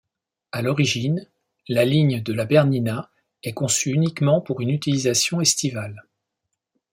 [0.51, 1.29] À l'origine,
[1.67, 3.11] la ligne de la Bernina
[3.43, 6.07] est conçue uniquement pour une utilisation estivale.